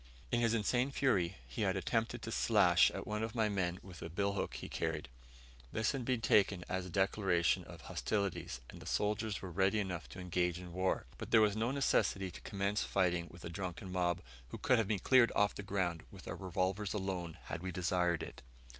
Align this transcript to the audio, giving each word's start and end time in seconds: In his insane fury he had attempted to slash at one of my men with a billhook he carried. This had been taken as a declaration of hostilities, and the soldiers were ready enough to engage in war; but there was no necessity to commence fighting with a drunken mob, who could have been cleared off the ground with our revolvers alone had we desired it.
In 0.31 0.39
his 0.41 0.55
insane 0.55 0.89
fury 0.89 1.35
he 1.47 1.61
had 1.61 1.75
attempted 1.77 2.23
to 2.23 2.31
slash 2.31 2.89
at 2.89 3.05
one 3.05 3.21
of 3.21 3.35
my 3.35 3.47
men 3.49 3.79
with 3.83 4.01
a 4.01 4.09
billhook 4.09 4.55
he 4.55 4.67
carried. 4.67 5.09
This 5.71 5.91
had 5.91 6.05
been 6.05 6.21
taken 6.21 6.65
as 6.67 6.87
a 6.87 6.89
declaration 6.89 7.63
of 7.65 7.81
hostilities, 7.81 8.61
and 8.71 8.81
the 8.81 8.87
soldiers 8.87 9.43
were 9.43 9.51
ready 9.51 9.79
enough 9.79 10.09
to 10.09 10.19
engage 10.19 10.57
in 10.57 10.73
war; 10.73 11.05
but 11.19 11.29
there 11.29 11.39
was 11.39 11.55
no 11.55 11.69
necessity 11.69 12.31
to 12.31 12.41
commence 12.41 12.81
fighting 12.83 13.27
with 13.29 13.45
a 13.45 13.49
drunken 13.51 13.91
mob, 13.91 14.21
who 14.47 14.57
could 14.57 14.79
have 14.79 14.87
been 14.87 14.97
cleared 14.97 15.31
off 15.35 15.53
the 15.53 15.61
ground 15.61 16.01
with 16.09 16.27
our 16.27 16.35
revolvers 16.35 16.95
alone 16.95 17.37
had 17.43 17.61
we 17.61 17.71
desired 17.71 18.23
it. 18.23 18.41